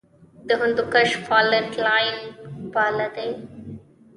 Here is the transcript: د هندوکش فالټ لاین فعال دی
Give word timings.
د 0.47 0.49
هندوکش 0.61 1.09
فالټ 1.25 1.69
لاین 1.85 2.17
فعال 2.73 2.99
دی 3.15 3.29